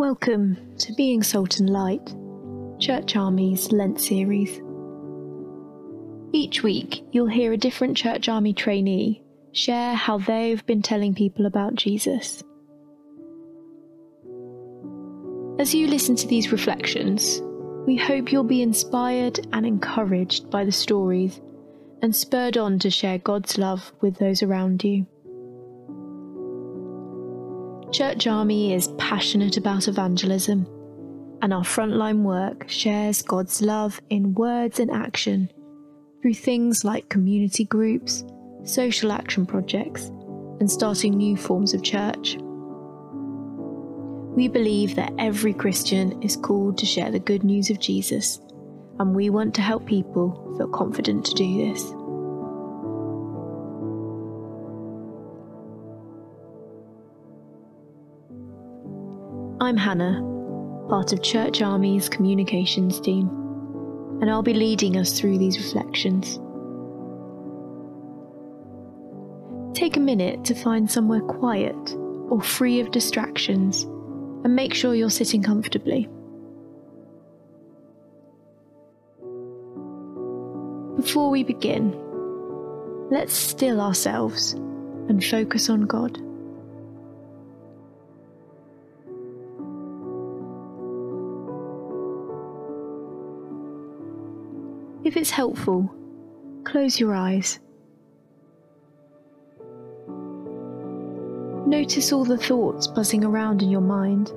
Welcome 0.00 0.56
to 0.78 0.94
Being 0.94 1.22
Salt 1.22 1.60
and 1.60 1.68
Light, 1.68 2.14
Church 2.78 3.16
Army's 3.16 3.70
Lent 3.70 4.00
series. 4.00 4.58
Each 6.32 6.62
week, 6.62 7.04
you'll 7.12 7.26
hear 7.26 7.52
a 7.52 7.58
different 7.58 7.98
Church 7.98 8.26
Army 8.26 8.54
trainee 8.54 9.22
share 9.52 9.94
how 9.94 10.16
they've 10.16 10.64
been 10.64 10.80
telling 10.80 11.14
people 11.14 11.44
about 11.44 11.74
Jesus. 11.74 12.42
As 15.58 15.74
you 15.74 15.86
listen 15.86 16.16
to 16.16 16.26
these 16.26 16.50
reflections, 16.50 17.42
we 17.86 17.98
hope 17.98 18.32
you'll 18.32 18.42
be 18.42 18.62
inspired 18.62 19.46
and 19.52 19.66
encouraged 19.66 20.50
by 20.50 20.64
the 20.64 20.72
stories 20.72 21.42
and 22.00 22.16
spurred 22.16 22.56
on 22.56 22.78
to 22.78 22.88
share 22.88 23.18
God's 23.18 23.58
love 23.58 23.92
with 24.00 24.16
those 24.16 24.42
around 24.42 24.82
you. 24.82 25.06
Church 27.92 28.28
Army 28.28 28.72
is 28.72 28.86
passionate 28.98 29.56
about 29.56 29.88
evangelism, 29.88 30.64
and 31.42 31.52
our 31.52 31.64
frontline 31.64 32.22
work 32.22 32.68
shares 32.68 33.20
God's 33.20 33.60
love 33.60 34.00
in 34.10 34.32
words 34.34 34.78
and 34.78 34.92
action 34.92 35.50
through 36.22 36.34
things 36.34 36.84
like 36.84 37.08
community 37.08 37.64
groups, 37.64 38.22
social 38.62 39.10
action 39.10 39.44
projects, 39.44 40.06
and 40.60 40.70
starting 40.70 41.16
new 41.16 41.36
forms 41.36 41.74
of 41.74 41.82
church. 41.82 42.36
We 44.36 44.46
believe 44.46 44.94
that 44.94 45.12
every 45.18 45.52
Christian 45.52 46.22
is 46.22 46.36
called 46.36 46.78
to 46.78 46.86
share 46.86 47.10
the 47.10 47.18
good 47.18 47.42
news 47.42 47.70
of 47.70 47.80
Jesus, 47.80 48.38
and 49.00 49.16
we 49.16 49.30
want 49.30 49.52
to 49.56 49.62
help 49.62 49.84
people 49.84 50.54
feel 50.56 50.68
confident 50.68 51.26
to 51.26 51.34
do 51.34 51.72
this. 51.72 51.92
I'm 59.70 59.76
Hannah, 59.76 60.20
part 60.88 61.12
of 61.12 61.22
Church 61.22 61.62
Army's 61.62 62.08
communications 62.08 63.00
team, 63.00 63.28
and 64.20 64.28
I'll 64.28 64.42
be 64.42 64.52
leading 64.52 64.96
us 64.96 65.16
through 65.16 65.38
these 65.38 65.56
reflections. 65.56 66.40
Take 69.72 69.96
a 69.96 70.00
minute 70.00 70.44
to 70.46 70.56
find 70.56 70.90
somewhere 70.90 71.20
quiet 71.20 71.76
or 72.30 72.42
free 72.42 72.80
of 72.80 72.90
distractions 72.90 73.84
and 74.42 74.56
make 74.56 74.74
sure 74.74 74.96
you're 74.96 75.08
sitting 75.08 75.40
comfortably. 75.40 76.08
Before 80.96 81.30
we 81.30 81.44
begin, 81.44 81.92
let's 83.12 83.34
still 83.34 83.80
ourselves 83.80 84.54
and 85.08 85.24
focus 85.24 85.70
on 85.70 85.82
God. 85.82 86.18
If 95.02 95.16
it's 95.16 95.30
helpful, 95.30 95.90
close 96.64 97.00
your 97.00 97.14
eyes. 97.14 97.58
Notice 101.66 102.12
all 102.12 102.24
the 102.24 102.36
thoughts 102.36 102.86
buzzing 102.86 103.24
around 103.24 103.62
in 103.62 103.70
your 103.70 103.80
mind 103.80 104.30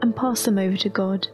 and 0.00 0.16
pass 0.16 0.44
them 0.44 0.58
over 0.58 0.76
to 0.76 0.88
God. 0.88 1.28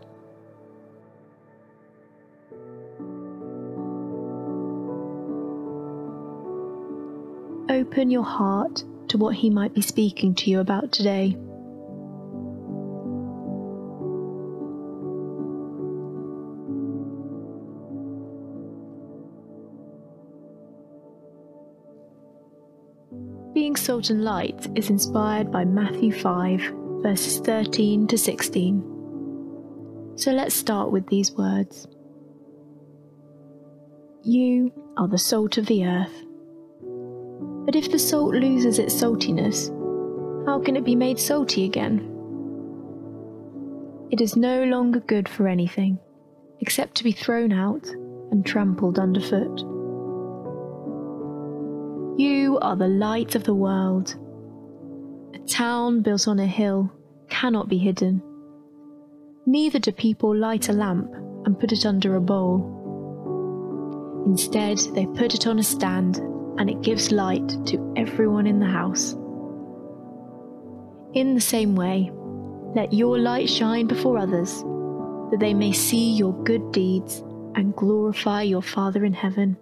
Open 7.69 8.11
your 8.11 8.25
heart 8.25 8.83
to 9.09 9.19
what 9.19 9.35
He 9.37 9.51
might 9.51 9.75
be 9.75 9.83
speaking 9.83 10.35
to 10.37 10.51
you 10.51 10.61
about 10.61 10.91
today. 10.91 11.37
Being 23.55 23.77
Salt 23.77 24.11
and 24.11 24.25
Light 24.25 24.69
is 24.75 24.91
inspired 24.91 25.53
by 25.53 25.65
Matthew 25.65 26.13
5, 26.13 26.61
verses 27.03 27.39
13 27.39 28.07
to 28.09 28.19
16. 28.19 30.15
So 30.17 30.33
let's 30.33 30.55
start 30.55 30.91
with 30.91 31.07
these 31.09 31.33
words 31.33 31.87
You 34.23 34.73
are 34.97 35.09
the 35.09 35.19
salt 35.19 35.59
of 35.59 35.67
the 35.67 35.87
earth. 35.87 36.25
But 37.65 37.77
if 37.77 37.91
the 37.91 37.99
salt 37.99 38.35
loses 38.35 38.79
its 38.79 38.95
saltiness, 38.95 39.69
how 40.47 40.61
can 40.61 40.77
it 40.77 40.85
be 40.85 40.95
made 40.95 41.19
salty 41.19 41.65
again? 41.65 42.11
It 44.11 44.21
is 44.21 44.37
no 44.37 44.65
longer 44.65 45.01
good 45.01 45.29
for 45.29 45.49
anything 45.49 45.99
except 46.61 46.95
to 46.97 47.05
be 47.05 47.13
thrown 47.13 47.53
out 47.53 47.87
and 48.31 48.45
trampled 48.45 48.99
underfoot. 48.99 49.74
You 52.55 52.61
are 52.61 52.77
the 52.77 52.87
light 52.87 53.35
of 53.35 53.43
the 53.43 53.53
world. 53.53 54.15
A 55.35 55.39
town 55.41 56.03
built 56.03 56.29
on 56.29 56.39
a 56.39 56.47
hill 56.47 56.89
cannot 57.29 57.69
be 57.69 57.79
hidden. 57.79 58.23
Neither 59.45 59.81
do 59.81 59.91
people 59.91 60.37
light 60.37 60.69
a 60.69 60.73
lamp 60.73 61.13
and 61.45 61.59
put 61.59 61.73
it 61.73 61.85
under 61.85 62.15
a 62.15 62.21
bowl. 62.21 62.63
Instead, 64.27 64.79
they 64.95 65.05
put 65.05 65.35
it 65.35 65.49
on 65.49 65.59
a 65.59 65.65
stand 65.65 66.19
and 66.57 66.71
it 66.71 66.81
gives 66.81 67.11
light 67.11 67.49
to 67.67 67.93
everyone 67.97 68.47
in 68.47 68.61
the 68.61 68.67
house. 68.67 69.15
In 71.15 71.35
the 71.35 71.41
same 71.41 71.75
way, 71.75 72.13
let 72.77 72.93
your 72.93 73.19
light 73.19 73.51
shine 73.51 73.89
before 73.89 74.17
others, 74.17 74.63
that 75.33 75.39
they 75.41 75.55
may 75.55 75.73
see 75.73 76.13
your 76.13 76.33
good 76.45 76.71
deeds 76.71 77.19
and 77.57 77.75
glorify 77.75 78.43
your 78.43 78.63
Father 78.63 79.05
in 79.05 79.13
heaven. 79.13 79.57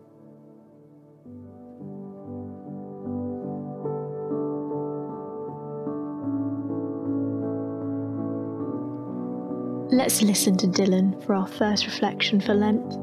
Let's 9.92 10.22
listen 10.22 10.56
to 10.56 10.66
Dylan 10.66 11.22
for 11.22 11.34
our 11.34 11.46
first 11.46 11.84
reflection 11.84 12.40
for 12.40 12.54
Lent. 12.54 12.94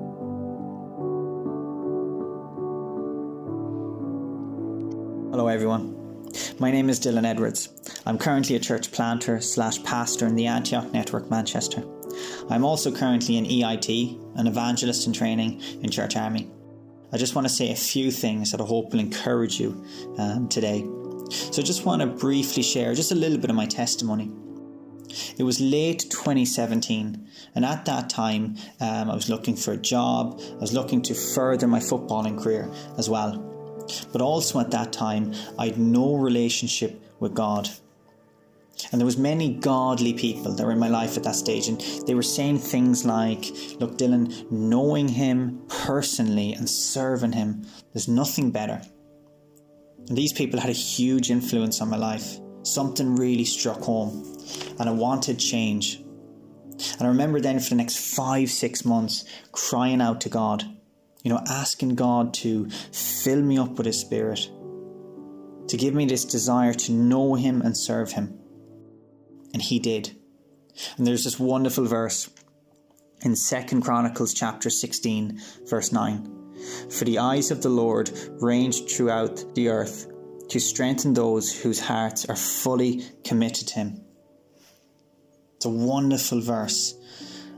Hello, 5.30 5.48
everyone. 5.50 6.32
My 6.58 6.72
name 6.72 6.90
is 6.90 7.00
Dylan 7.00 7.26
Edwards. 7.26 7.70
I'm 8.08 8.18
currently 8.18 8.56
a 8.56 8.60
church 8.60 8.92
planter 8.92 9.40
slash 9.40 9.84
pastor 9.84 10.26
in 10.26 10.34
the 10.34 10.48
Antioch 10.48 10.92
Network, 10.92 11.30
Manchester. 11.30 11.84
I'm 12.50 12.66
also 12.66 12.92
currently 12.92 13.38
an 13.38 13.46
EIT, 13.46 14.40
an 14.40 14.48
evangelist 14.48 15.06
in 15.06 15.14
training 15.14 15.62
in 15.84 15.92
Church 15.92 16.16
Army. 16.16 16.50
I 17.14 17.18
just 17.18 17.36
want 17.36 17.48
to 17.48 17.54
say 17.54 17.72
a 17.72 17.76
few 17.76 18.10
things 18.10 18.50
that 18.50 18.62
I 18.62 18.66
hope 18.66 18.94
will 18.94 19.00
encourage 19.00 19.60
you 19.60 19.86
um, 20.18 20.50
today. 20.50 20.80
So, 21.30 21.62
I 21.62 21.64
just 21.64 21.86
want 21.86 22.02
to 22.02 22.08
briefly 22.08 22.64
share 22.64 22.96
just 22.96 23.12
a 23.12 23.16
little 23.16 23.38
bit 23.38 23.52
of 23.52 23.56
my 23.56 23.68
testimony. 23.68 24.32
It 25.38 25.44
was 25.44 25.60
late 25.60 26.06
2017, 26.10 27.28
and 27.56 27.66
at 27.66 27.86
that 27.86 28.10
time, 28.10 28.58
um, 28.80 29.10
I 29.10 29.16
was 29.16 29.30
looking 29.30 29.56
for 29.56 29.74
a 29.74 29.78
job. 29.78 30.40
I 30.40 30.62
was 30.62 30.74
looking 30.74 31.02
to 31.04 31.14
further 31.14 31.68
my 31.68 31.80
footballing 31.80 32.42
career 32.42 32.72
as 32.98 33.10
well. 33.10 33.46
But 34.12 34.22
also 34.22 34.60
at 34.60 34.72
that 34.72 34.94
time, 34.94 35.34
I 35.58 35.68
had 35.68 35.80
no 35.80 36.16
relationship 36.16 37.02
with 37.20 37.34
God. 37.34 37.70
And 38.92 39.02
there 39.02 39.06
was 39.06 39.18
many 39.18 39.56
godly 39.56 40.14
people 40.14 40.54
that 40.54 40.66
were 40.66 40.72
in 40.72 40.80
my 40.80 40.88
life 40.88 41.18
at 41.18 41.24
that 41.24 41.36
stage, 41.36 41.68
and 41.68 41.82
they 42.08 42.16
were 42.16 42.24
saying 42.24 42.60
things 42.60 43.04
like, 43.04 43.52
"Look, 43.80 43.98
Dylan, 43.98 44.50
knowing 44.52 45.10
Him 45.10 45.64
personally 45.68 46.54
and 46.54 46.70
serving 46.70 47.34
Him, 47.34 47.66
there's 47.94 48.08
nothing 48.08 48.52
better." 48.52 48.82
And 50.08 50.18
these 50.18 50.34
people 50.34 50.60
had 50.60 50.70
a 50.70 50.74
huge 50.74 51.30
influence 51.30 51.82
on 51.82 51.90
my 51.90 51.98
life. 51.98 52.40
Something 52.64 53.16
really 53.16 53.46
struck 53.46 53.82
home 53.82 54.39
and 54.80 54.90
I 54.90 54.94
wanted 54.94 55.38
change. 55.38 55.98
And 55.98 57.02
I 57.02 57.08
remember 57.08 57.42
then 57.42 57.60
for 57.60 57.70
the 57.70 57.76
next 57.76 58.16
five, 58.16 58.50
six 58.50 58.86
months 58.86 59.26
crying 59.52 60.02
out 60.02 60.22
to 60.22 60.30
God, 60.30 60.64
you 61.24 61.30
know, 61.30 61.42
asking 61.48 61.96
God 61.96 62.34
to 62.36 62.70
fill 62.70 63.42
me 63.42 63.58
up 63.58 63.72
with 63.72 63.86
His 63.86 64.00
Spirit, 64.00 64.50
to 65.68 65.78
give 65.78 65.94
me 65.94 66.06
this 66.06 66.24
desire 66.24 66.74
to 66.74 66.94
know 66.94 67.36
Him 67.36 67.62
and 67.62 67.76
serve 67.76 68.14
Him. 68.14 68.40
And 69.54 69.62
He 69.62 69.80
did. 69.80 70.16
And 70.98 71.06
there's 71.06 71.26
this 71.26 71.40
wonderful 71.40 71.86
verse 71.86 72.30
in 73.22 73.36
Second 73.36 73.82
Chronicles 73.82 74.34
chapter 74.34 74.70
16, 74.70 75.42
verse 75.66 75.92
9. 75.92 76.36
For 76.90 77.04
the 77.04 77.20
eyes 77.20 77.52
of 77.52 77.62
the 77.62 77.70
Lord 77.70 78.12
range 78.40 78.90
throughout 78.90 79.56
the 79.56 79.68
earth 79.68 80.08
to 80.50 80.60
strengthen 80.60 81.14
those 81.14 81.52
whose 81.62 81.80
hearts 81.80 82.26
are 82.26 82.36
fully 82.36 83.04
committed 83.26 83.68
to 83.70 83.76
Him. 83.76 84.02
It's 85.60 85.66
a 85.66 85.70
wonderful 85.70 86.40
verse. 86.40 86.96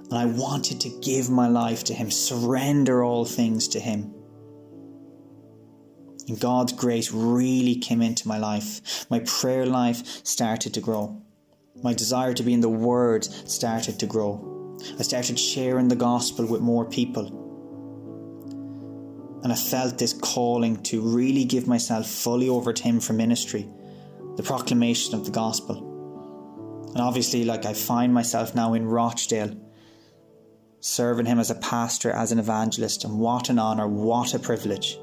And 0.10 0.18
I 0.18 0.26
wanted 0.26 0.82
to 0.82 0.90
give 1.02 1.30
my 1.30 1.48
life 1.48 1.84
to 1.84 1.94
Him, 1.94 2.10
surrender 2.10 3.04
all 3.04 3.26
things 3.26 3.68
to 3.68 3.80
Him. 3.80 4.12
And 6.28 6.40
God's 6.40 6.74
grace 6.74 7.12
really 7.12 7.76
came 7.76 8.02
into 8.02 8.28
my 8.28 8.40
life. 8.40 9.06
My 9.12 9.20
prayer 9.20 9.68
life 9.68 10.26
started 10.26 10.74
to 10.74 10.82
grow. 10.82 11.22
My 11.84 11.94
desire 11.94 12.34
to 12.34 12.42
be 12.42 12.54
in 12.54 12.62
the 12.62 12.70
Word 12.70 13.24
started 13.24 14.00
to 14.00 14.08
grow. 14.08 14.80
I 14.98 15.04
started 15.04 15.38
sharing 15.38 15.88
the 15.88 15.96
gospel 15.96 16.48
with 16.48 16.62
more 16.62 16.86
people. 16.86 17.28
And 19.44 19.54
I 19.54 19.56
felt 19.56 20.00
this 20.00 20.14
calling 20.14 20.82
to 20.86 21.02
really 21.02 21.46
give 21.46 21.68
myself 21.68 22.10
fully 22.10 22.50
over 22.50 22.74
to 22.74 22.84
Him 22.84 23.00
for 23.00 23.14
ministry, 23.14 23.70
the 24.38 24.44
proclamation 24.44 25.14
of 25.14 25.26
the 25.26 25.32
gospel. 25.32 25.91
And 26.92 27.00
obviously, 27.00 27.46
like 27.46 27.66
I 27.66 27.74
find 27.74 28.14
myself 28.14 28.54
now 28.54 28.74
in 28.74 28.86
Rochdale, 28.86 29.56
serving 30.82 31.26
Him 31.26 31.40
as 31.40 31.50
a 31.50 31.56
pastor, 31.56 32.12
as 32.12 32.32
an 32.32 32.40
evangelist, 32.40 33.06
and 33.06 33.18
what 33.18 33.50
an 33.50 33.60
honour, 33.60 33.88
what 33.88 34.34
a 34.34 34.40
privilege. 34.40 34.98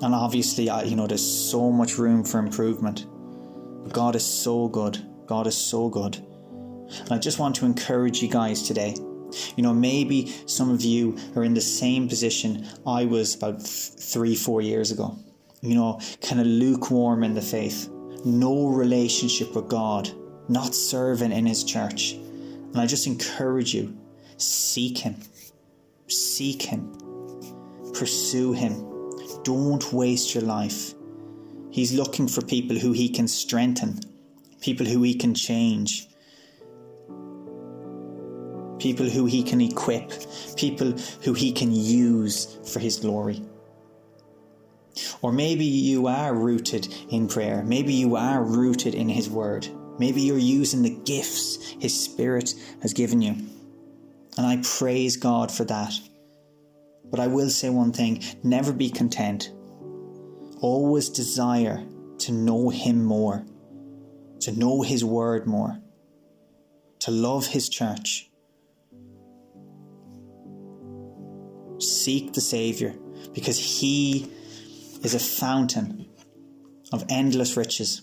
And 0.00 0.14
obviously, 0.14 0.70
I, 0.70 0.82
you 0.82 0.96
know, 0.96 1.06
there's 1.06 1.50
so 1.50 1.70
much 1.70 1.98
room 1.98 2.24
for 2.24 2.38
improvement. 2.38 3.06
But 3.82 3.92
God 3.92 4.16
is 4.16 4.24
so 4.24 4.68
good. 4.68 4.98
God 5.26 5.46
is 5.46 5.56
so 5.56 5.88
good. 5.88 6.16
And 6.16 7.12
I 7.12 7.18
just 7.18 7.38
want 7.38 7.56
to 7.56 7.66
encourage 7.66 8.22
you 8.22 8.28
guys 8.28 8.62
today. 8.62 8.94
You 9.56 9.62
know, 9.62 9.74
maybe 9.74 10.34
some 10.46 10.70
of 10.70 10.82
you 10.82 11.16
are 11.36 11.44
in 11.44 11.54
the 11.54 11.60
same 11.60 12.08
position 12.08 12.66
I 12.86 13.04
was 13.04 13.34
about 13.34 13.62
three, 13.62 14.34
four 14.34 14.62
years 14.62 14.90
ago. 14.90 15.18
You 15.60 15.74
know, 15.74 16.00
kind 16.22 16.40
of 16.40 16.46
lukewarm 16.46 17.24
in 17.24 17.34
the 17.34 17.42
faith, 17.42 17.90
no 18.24 18.68
relationship 18.68 19.54
with 19.54 19.68
God, 19.68 20.10
not 20.48 20.74
serving 20.74 21.32
in 21.32 21.46
His 21.46 21.64
church. 21.64 22.12
And 22.12 22.78
I 22.78 22.86
just 22.86 23.06
encourage 23.06 23.74
you 23.74 23.96
seek 24.36 24.98
Him, 24.98 25.16
seek 26.06 26.62
Him, 26.62 26.92
pursue 27.94 28.52
Him. 28.52 28.84
Don't 29.42 29.92
waste 29.92 30.34
your 30.34 30.44
life. 30.44 30.94
He's 31.70 31.94
looking 31.94 32.28
for 32.28 32.42
people 32.42 32.76
who 32.76 32.92
he 32.92 33.08
can 33.08 33.28
strengthen, 33.28 34.00
people 34.60 34.86
who 34.86 35.02
he 35.02 35.14
can 35.14 35.34
change, 35.34 36.08
people 38.78 39.06
who 39.06 39.26
he 39.26 39.42
can 39.42 39.60
equip, 39.60 40.12
people 40.56 40.92
who 41.22 41.34
he 41.34 41.52
can 41.52 41.72
use 41.72 42.58
for 42.64 42.80
his 42.80 42.96
glory. 42.96 43.42
Or 45.22 45.32
maybe 45.32 45.64
you 45.64 46.06
are 46.06 46.34
rooted 46.34 46.88
in 47.10 47.28
prayer. 47.28 47.62
Maybe 47.62 47.94
you 47.94 48.16
are 48.16 48.42
rooted 48.42 48.94
in 48.94 49.08
His 49.08 49.28
Word. 49.28 49.68
Maybe 49.98 50.22
you're 50.22 50.38
using 50.38 50.82
the 50.82 50.96
gifts 51.04 51.72
His 51.80 51.98
Spirit 51.98 52.54
has 52.82 52.92
given 52.92 53.20
you. 53.20 53.34
And 54.36 54.46
I 54.46 54.62
praise 54.62 55.16
God 55.16 55.50
for 55.50 55.64
that. 55.64 55.92
But 57.10 57.20
I 57.20 57.26
will 57.26 57.50
say 57.50 57.70
one 57.70 57.92
thing 57.92 58.22
never 58.42 58.72
be 58.72 58.90
content 58.90 59.52
always 60.60 61.08
desire 61.08 61.84
to 62.18 62.32
know 62.32 62.68
Him 62.68 63.04
more, 63.04 63.44
to 64.40 64.52
know 64.52 64.82
His 64.82 65.04
Word 65.04 65.46
more, 65.46 65.78
to 67.00 67.10
love 67.10 67.46
His 67.46 67.68
church. 67.68 68.30
Seek 71.78 72.32
the 72.32 72.40
Saviour 72.40 72.94
because 73.32 73.58
He 73.58 74.30
is 75.02 75.14
a 75.14 75.18
fountain 75.18 76.08
of 76.92 77.04
endless 77.08 77.56
riches. 77.56 78.02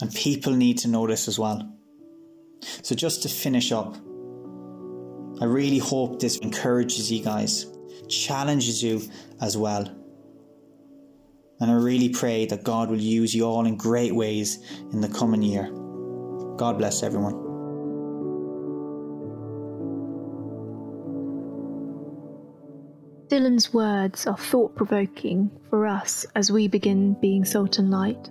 And 0.00 0.12
people 0.14 0.52
need 0.52 0.78
to 0.78 0.88
know 0.88 1.06
this 1.06 1.28
as 1.28 1.38
well. 1.38 1.76
So, 2.82 2.94
just 2.94 3.22
to 3.22 3.28
finish 3.28 3.72
up, 3.72 3.96
I 5.40 5.44
really 5.44 5.78
hope 5.78 6.20
this 6.20 6.38
encourages 6.38 7.10
you 7.10 7.22
guys, 7.22 7.66
challenges 8.08 8.82
you 8.82 9.02
as 9.40 9.56
well 9.56 10.02
and 11.62 11.70
I 11.70 11.74
really 11.74 12.08
pray 12.08 12.44
that 12.46 12.64
God 12.64 12.90
will 12.90 13.00
use 13.00 13.32
you 13.32 13.44
all 13.44 13.66
in 13.66 13.76
great 13.76 14.12
ways 14.12 14.58
in 14.92 15.00
the 15.00 15.08
coming 15.08 15.42
year. 15.42 15.70
God 16.56 16.76
bless 16.76 17.04
everyone. 17.04 17.51
Dylan's 23.32 23.72
words 23.72 24.26
are 24.26 24.36
thought 24.36 24.76
provoking 24.76 25.50
for 25.70 25.86
us 25.86 26.26
as 26.34 26.52
we 26.52 26.68
begin 26.68 27.14
being 27.14 27.46
salt 27.46 27.78
and 27.78 27.90
light. 27.90 28.28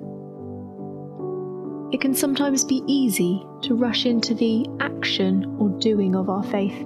It 1.91 1.99
can 1.99 2.13
sometimes 2.13 2.63
be 2.63 2.83
easy 2.85 3.43
to 3.63 3.73
rush 3.73 4.05
into 4.05 4.35
the 4.35 4.67
action 4.79 5.57
or 5.57 5.69
doing 5.79 6.15
of 6.15 6.29
our 6.29 6.43
faith, 6.43 6.85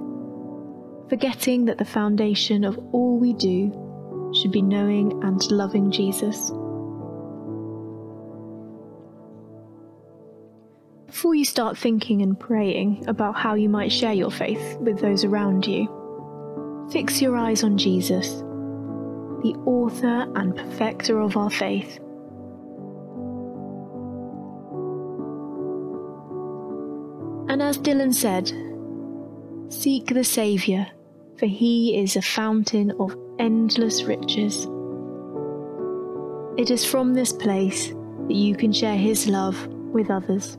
forgetting 1.10 1.66
that 1.66 1.76
the 1.76 1.84
foundation 1.84 2.64
of 2.64 2.78
all 2.92 3.18
we 3.18 3.34
do 3.34 4.32
should 4.34 4.50
be 4.50 4.62
knowing 4.62 5.22
and 5.22 5.50
loving 5.50 5.90
Jesus. 5.90 6.50
Before 11.04 11.34
you 11.34 11.44
start 11.44 11.76
thinking 11.76 12.22
and 12.22 12.40
praying 12.40 13.04
about 13.08 13.36
how 13.36 13.56
you 13.56 13.68
might 13.68 13.92
share 13.92 14.14
your 14.14 14.30
faith 14.30 14.78
with 14.80 15.00
those 15.00 15.22
around 15.22 15.66
you, 15.66 15.86
fix 16.90 17.20
your 17.20 17.36
eyes 17.36 17.62
on 17.64 17.76
Jesus, 17.76 18.28
the 19.42 19.54
author 19.66 20.30
and 20.36 20.56
perfecter 20.56 21.20
of 21.20 21.36
our 21.36 21.50
faith. 21.50 21.98
And 27.48 27.62
as 27.62 27.78
Dylan 27.78 28.14
said, 28.14 28.52
seek 29.72 30.06
the 30.06 30.24
Saviour, 30.24 30.86
for 31.38 31.46
he 31.46 31.98
is 31.98 32.16
a 32.16 32.22
fountain 32.22 32.92
of 32.98 33.16
endless 33.38 34.02
riches. 34.02 34.66
It 36.56 36.70
is 36.70 36.84
from 36.84 37.12
this 37.12 37.32
place 37.32 37.88
that 37.88 38.34
you 38.34 38.56
can 38.56 38.72
share 38.72 38.96
His 38.96 39.28
love 39.28 39.66
with 39.68 40.10
others. 40.10 40.56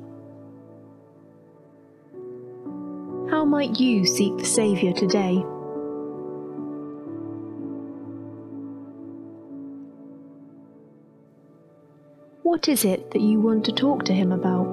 How 3.32 3.44
might 3.44 3.80
you 3.80 4.06
seek 4.06 4.38
the 4.38 4.46
Saviour 4.46 4.94
today? 4.94 5.44
What 12.58 12.68
is 12.70 12.86
it 12.86 13.12
that 13.12 13.22
you 13.22 13.40
want 13.40 13.66
to 13.66 13.72
talk 13.72 14.04
to 14.06 14.14
Him 14.14 14.32
about? 14.32 14.66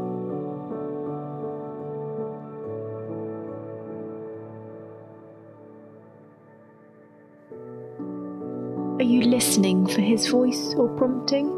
Are 8.99 9.05
you 9.05 9.21
listening 9.25 9.87
for 9.87 10.01
his 10.01 10.29
voice 10.29 10.73
or 10.79 10.89
prompting? 10.97 11.49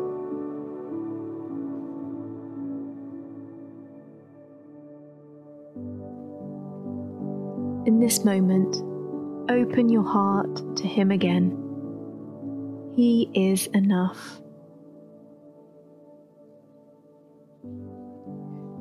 In 7.87 8.01
this 8.01 8.25
moment, 8.25 8.75
open 9.49 9.89
your 9.89 10.03
heart 10.03 10.77
to 10.79 10.89
him 10.89 11.13
again. 11.13 11.57
He 12.97 13.31
is 13.33 13.69
enough. 13.69 14.41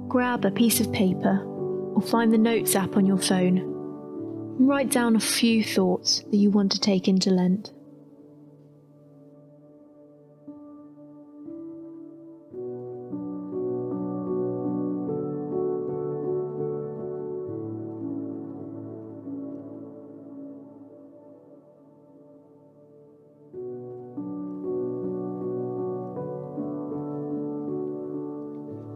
Grab 0.08 0.46
a 0.46 0.52
piece 0.52 0.80
of 0.80 0.92
paper 0.92 1.44
or 1.96 2.02
find 2.02 2.32
the 2.32 2.38
Notes 2.38 2.76
app 2.76 2.98
on 2.98 3.06
your 3.06 3.18
phone 3.18 3.58
and 3.58 4.68
write 4.68 4.90
down 4.92 5.16
a 5.16 5.20
few 5.20 5.64
thoughts 5.64 6.24
that 6.32 6.38
you 6.38 6.52
want 6.52 6.72
to 6.72 6.80
take 6.80 7.08
into 7.08 7.30
Lent. 7.30 7.72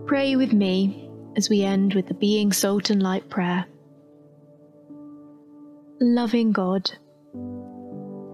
Pray 0.10 0.36
with 0.36 0.54
me 0.54 1.08
as 1.36 1.51
we 1.51 1.62
end 1.62 1.94
with 1.94 2.08
the 2.08 2.16
Being 2.16 2.51
Salt 2.51 2.89
and 2.89 3.04
Light 3.04 3.30
prayer. 3.30 3.63
Loving 6.01 6.51
God, 6.51 6.89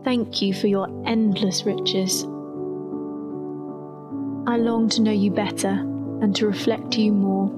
thank 0.05 0.41
you 0.41 0.53
for 0.53 0.67
your 0.67 0.88
endless 1.05 1.65
riches. 1.65 2.24
I 4.48 4.55
long 4.55 4.88
to 4.91 5.01
know 5.01 5.12
you 5.12 5.32
better 5.32 5.67
and 6.22 6.34
to 6.38 6.48
reflect 6.48 6.98
you 6.98 7.12
more. 7.12 7.50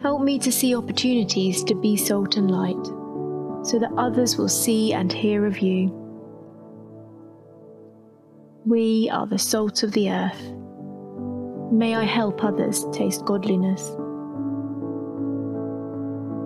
Help 0.00 0.22
me 0.22 0.38
to 0.38 0.50
see 0.50 0.74
opportunities 0.74 1.62
to 1.64 1.74
be 1.74 1.98
salt 1.98 2.38
and 2.38 2.50
light 2.50 2.86
so 3.66 3.78
that 3.78 3.92
others 3.98 4.38
will 4.38 4.48
see 4.48 4.94
and 4.94 5.12
hear 5.12 5.44
of 5.44 5.58
you. 5.58 5.90
We 8.64 9.10
are 9.10 9.26
the 9.26 9.38
salt 9.38 9.82
of 9.82 9.92
the 9.92 10.10
earth. 10.10 10.63
May 11.74 11.96
I 11.96 12.04
help 12.04 12.44
others 12.44 12.86
taste 12.92 13.24
godliness. 13.24 13.90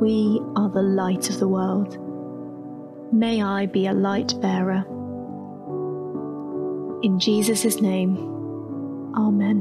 We 0.01 0.41
are 0.57 0.71
the 0.71 0.81
light 0.81 1.29
of 1.29 1.39
the 1.39 1.47
world. 1.47 1.99
May 3.13 3.43
I 3.43 3.67
be 3.67 3.87
a 3.89 3.93
light 3.93 4.33
bearer. 4.41 4.87
In 7.03 7.19
Jesus' 7.19 7.83
name, 7.83 8.17
Amen. 9.15 9.61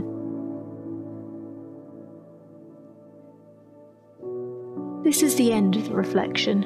This 5.03 5.21
is 5.21 5.35
the 5.35 5.51
end 5.51 5.75
of 5.75 5.89
the 5.89 5.95
reflection, 5.95 6.61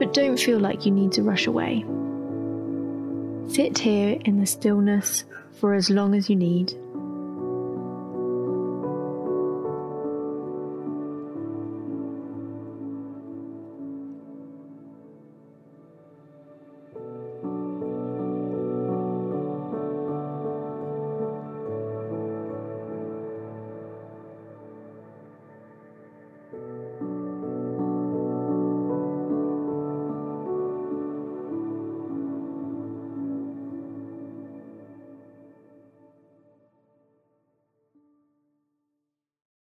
but 0.00 0.12
don't 0.12 0.40
feel 0.40 0.58
like 0.58 0.84
you 0.84 0.90
need 0.90 1.12
to 1.12 1.22
rush 1.22 1.46
away. 1.46 1.84
Sit 3.46 3.78
here 3.78 4.18
in 4.24 4.40
the 4.40 4.46
stillness 4.46 5.22
for 5.52 5.74
as 5.74 5.88
long 5.88 6.16
as 6.16 6.28
you 6.28 6.34
need. 6.34 6.81